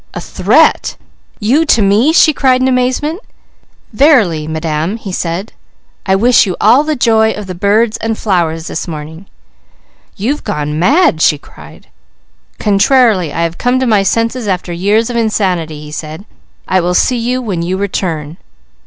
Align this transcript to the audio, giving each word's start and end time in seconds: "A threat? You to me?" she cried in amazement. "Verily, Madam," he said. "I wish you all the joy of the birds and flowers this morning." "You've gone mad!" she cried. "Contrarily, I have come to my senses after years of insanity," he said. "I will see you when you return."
"A 0.15 0.19
threat? 0.19 0.95
You 1.39 1.63
to 1.67 1.81
me?" 1.83 2.11
she 2.11 2.33
cried 2.33 2.59
in 2.59 2.67
amazement. 2.67 3.19
"Verily, 3.93 4.47
Madam," 4.47 4.97
he 4.97 5.11
said. 5.11 5.53
"I 6.07 6.15
wish 6.15 6.47
you 6.47 6.55
all 6.59 6.83
the 6.83 6.95
joy 6.95 7.33
of 7.33 7.45
the 7.45 7.53
birds 7.53 7.97
and 7.97 8.17
flowers 8.17 8.65
this 8.65 8.87
morning." 8.87 9.27
"You've 10.15 10.43
gone 10.43 10.79
mad!" 10.79 11.21
she 11.21 11.37
cried. 11.37 11.85
"Contrarily, 12.57 13.31
I 13.31 13.43
have 13.43 13.59
come 13.59 13.79
to 13.79 13.85
my 13.85 14.01
senses 14.01 14.47
after 14.47 14.73
years 14.73 15.11
of 15.11 15.17
insanity," 15.17 15.79
he 15.83 15.91
said. 15.91 16.25
"I 16.67 16.79
will 16.81 16.95
see 16.95 17.17
you 17.19 17.39
when 17.39 17.61
you 17.61 17.77
return." 17.77 18.37